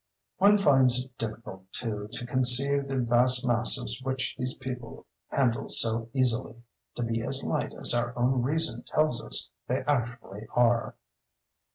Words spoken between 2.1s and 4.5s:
to conceive the vast masses which